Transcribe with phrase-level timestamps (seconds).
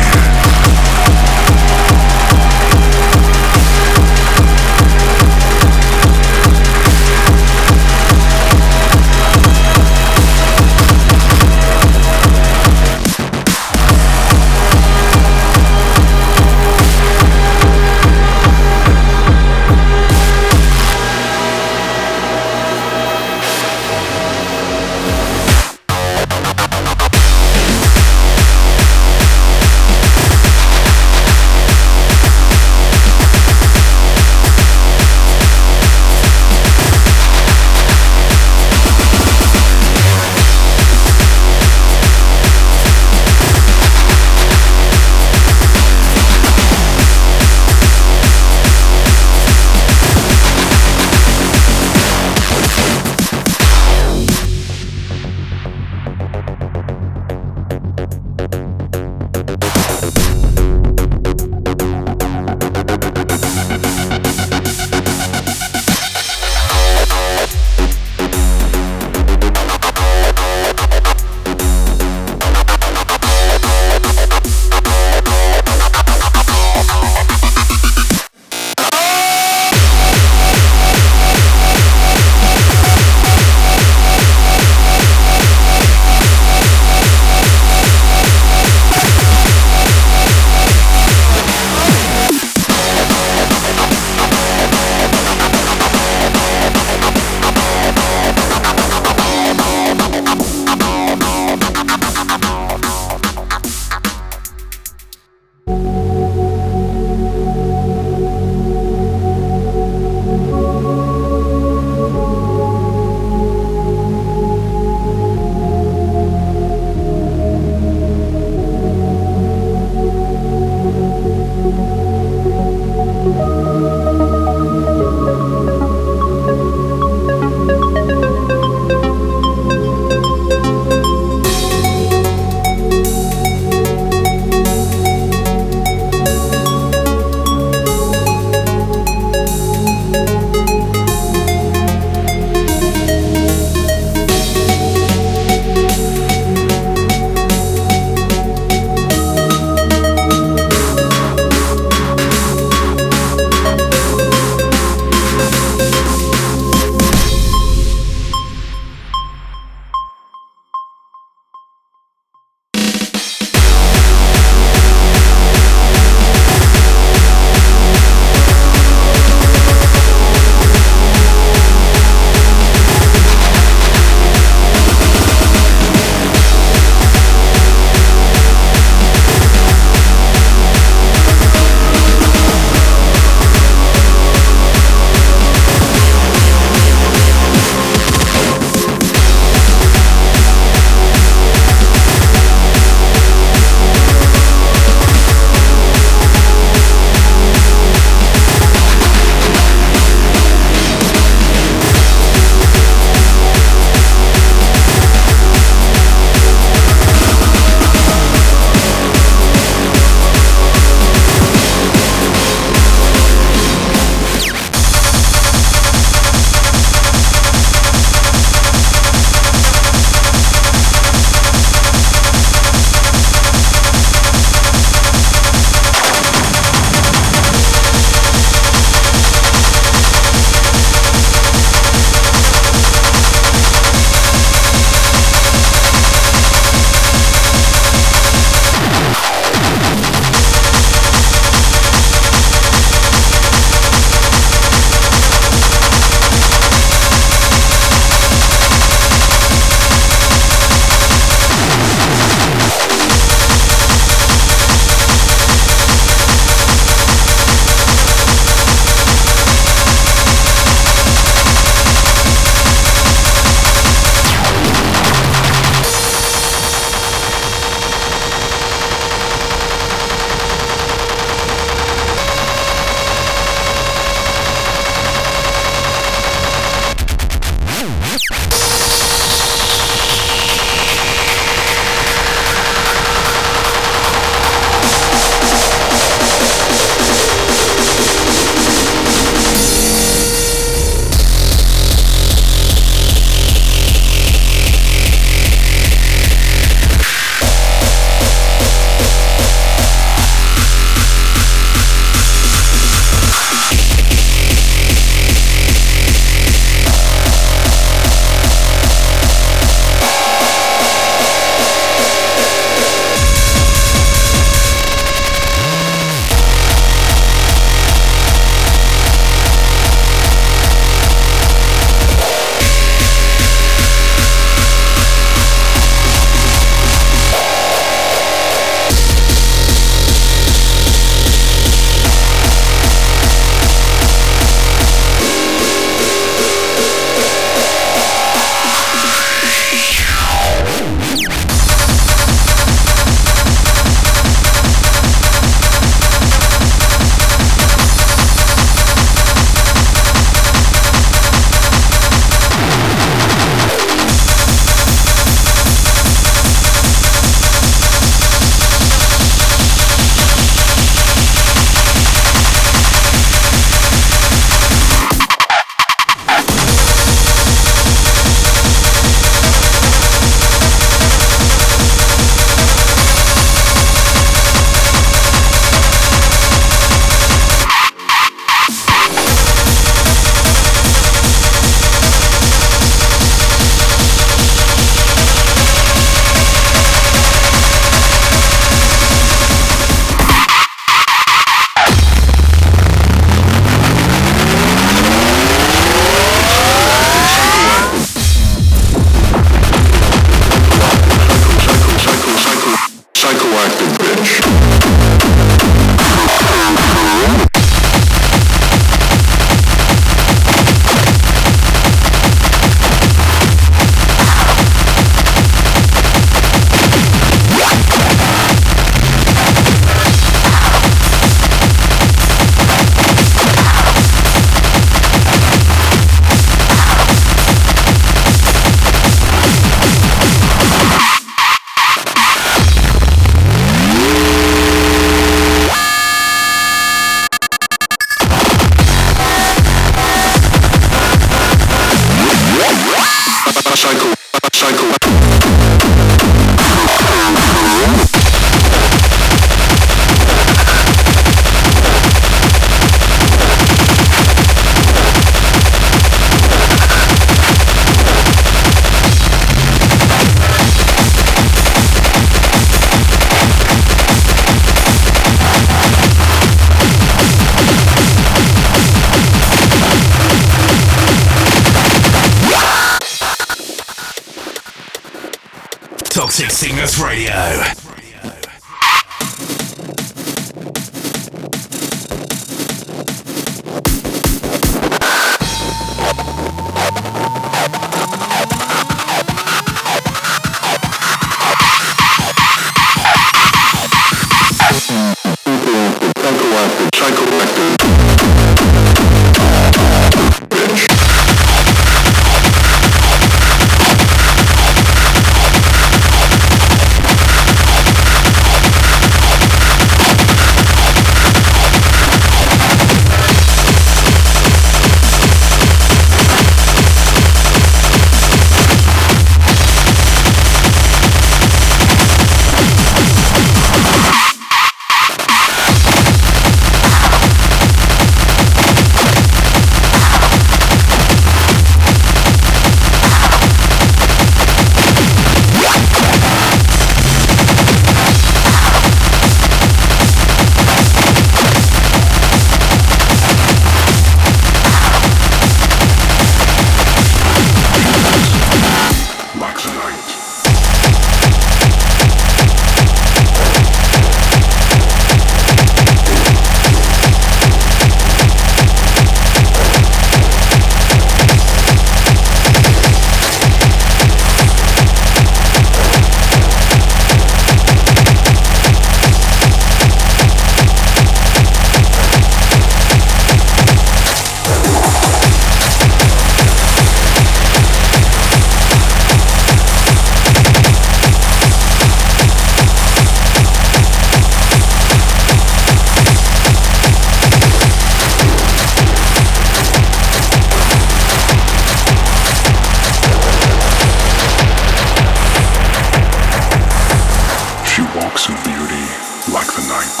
[598.12, 598.84] of beauty
[599.32, 600.00] like the night,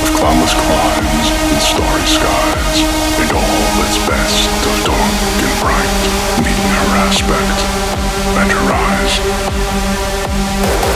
[0.00, 2.78] of cloudless climes and starry skies,
[3.20, 6.00] and all that's best of dark and bright,
[6.40, 7.58] meeting her aspect
[8.40, 9.12] and her eyes.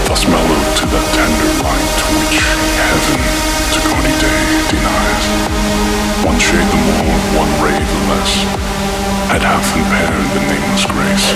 [0.09, 2.41] Thus mellowed to that tender light which
[2.81, 3.21] heaven
[3.77, 5.27] to gaudy day denies.
[6.25, 8.33] One shade the more, one ray the less,
[9.29, 11.29] had half impaired the nameless grace,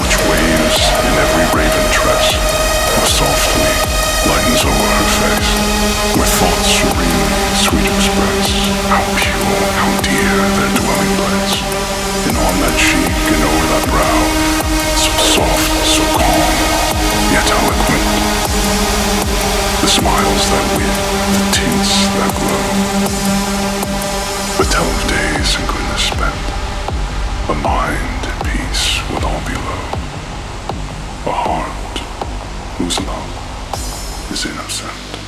[0.00, 2.63] which waves in every raven tress
[3.02, 3.74] softly
[4.30, 5.50] lightens over her face.
[6.14, 7.28] With thoughts serene,
[7.58, 8.48] sweet express,
[8.86, 11.54] how pure, how dear their dwelling place.
[12.30, 14.20] And on that cheek and o'er that brow,
[14.94, 16.54] so soft, so calm,
[17.34, 18.06] yet eloquent.
[19.82, 20.94] The smiles that win,
[21.34, 22.64] the tints that glow.
[24.56, 26.44] The tell of days and goodness spent,
[27.50, 29.82] a mind at peace with all below,
[31.26, 31.83] a heart
[32.78, 33.30] Whose mom
[34.32, 35.23] is innocent.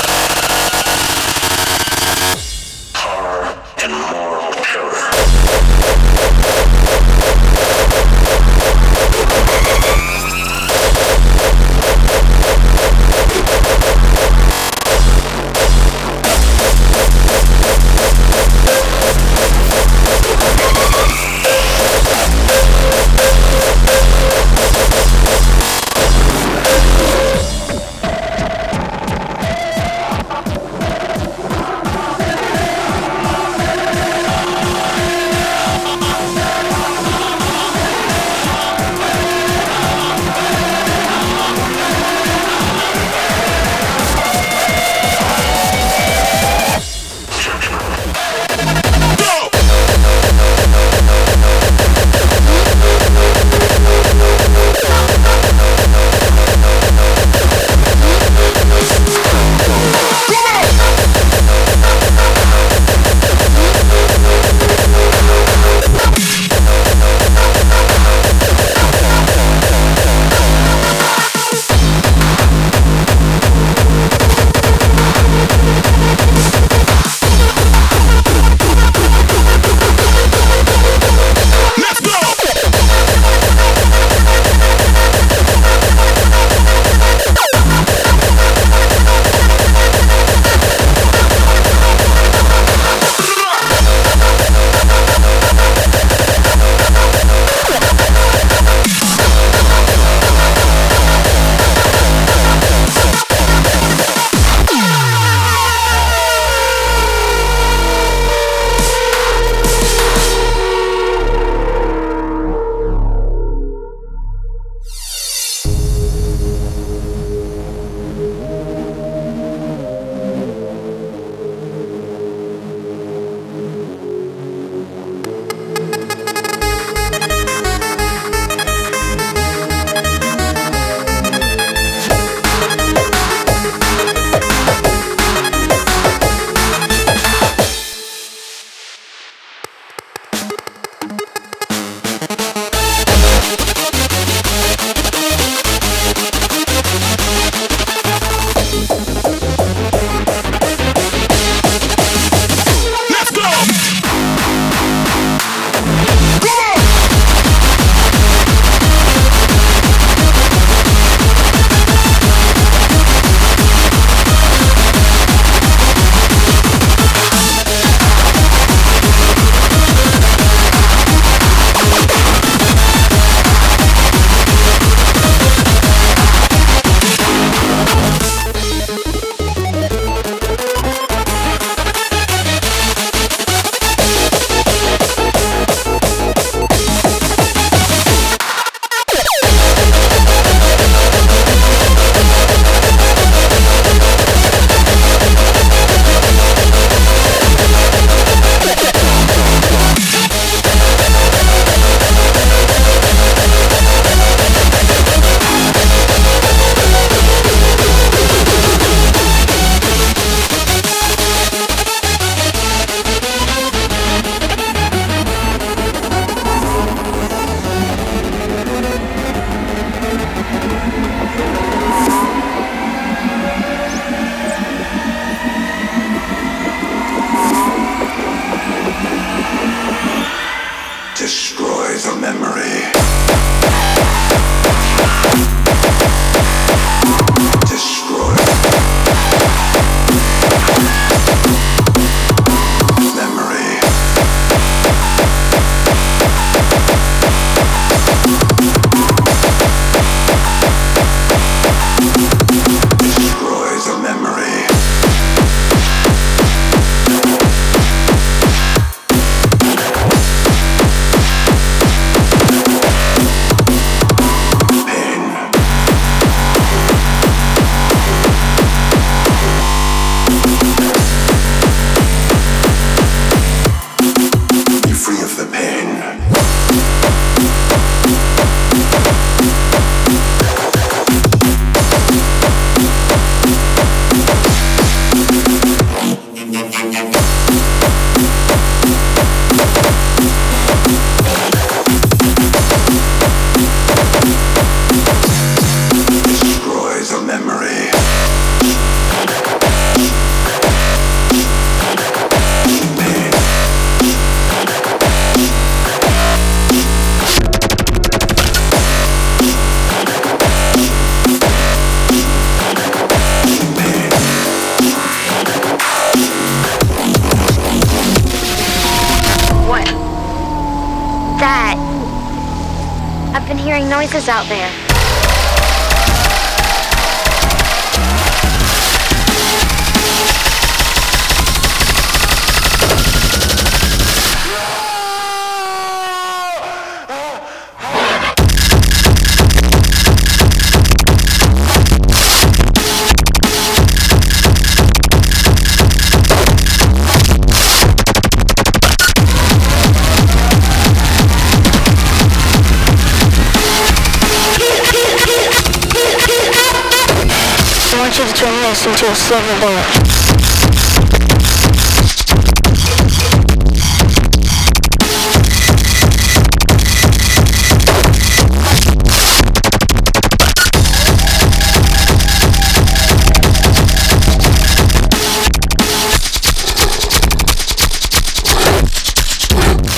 [359.11, 359.17] I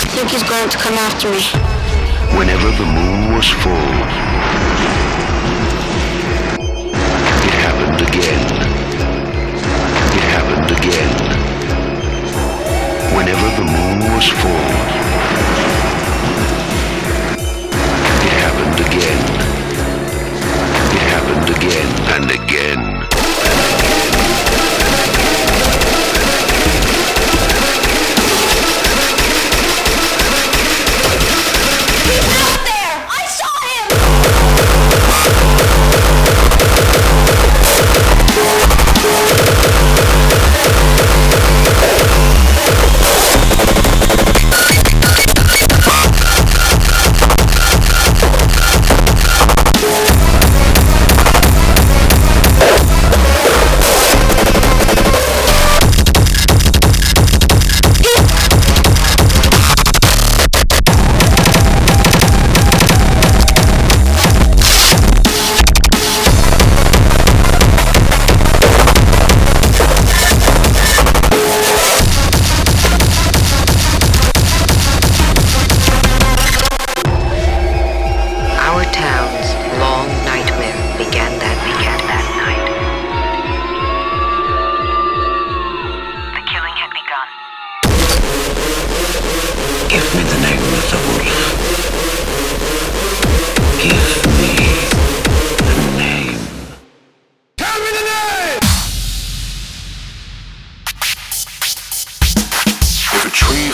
[0.10, 1.44] think he's going to come after me.
[2.36, 4.23] Whenever the moon was full,
[14.32, 14.83] moon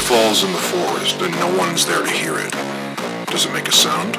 [0.10, 2.51] falls in the forest and no one's there to hear it,
[3.28, 4.16] does it make a sound?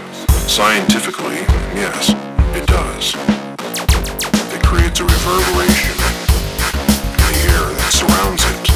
[0.49, 1.41] Scientifically,
[1.75, 2.11] yes,
[2.55, 3.17] it does.
[4.55, 5.97] It creates a reverberation
[7.11, 8.71] in the air that surrounds it.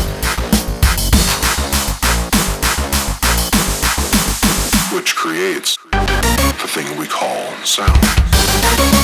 [4.93, 9.04] Which creates the thing we call sound.